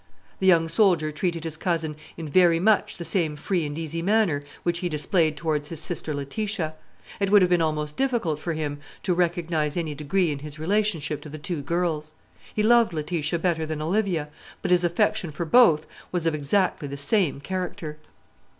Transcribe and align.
The 0.39 0.47
young 0.47 0.67
soldier 0.67 1.11
treated 1.11 1.43
his 1.43 1.57
cousin 1.57 1.95
in 2.17 2.27
very 2.27 2.59
much 2.59 2.97
the 2.97 3.05
same 3.05 3.35
free 3.35 3.67
and 3.67 3.77
easy 3.77 4.01
manner 4.01 4.43
which 4.63 4.79
he 4.79 4.89
displayed 4.89 5.37
towards 5.37 5.67
his 5.67 5.79
sister 5.79 6.11
Letitia. 6.15 6.73
It 7.19 7.29
would 7.29 7.43
have 7.43 7.51
been 7.51 7.61
almost 7.61 7.97
difficult 7.97 8.39
for 8.39 8.53
him 8.53 8.79
to 9.03 9.13
recognise 9.13 9.77
any 9.77 9.93
degree 9.93 10.31
in 10.31 10.39
his 10.39 10.57
relationship 10.57 11.21
to 11.21 11.29
the 11.29 11.37
two 11.37 11.61
girls. 11.61 12.15
He 12.51 12.63
loved 12.63 12.93
Letitia 12.93 13.37
better 13.37 13.63
than 13.67 13.79
Olivia; 13.79 14.29
but 14.63 14.71
his 14.71 14.83
affection 14.83 15.29
for 15.29 15.45
both 15.45 15.85
was 16.11 16.25
of 16.25 16.33
exactly 16.33 16.87
the 16.87 16.97
same 16.97 17.39
character. 17.39 17.99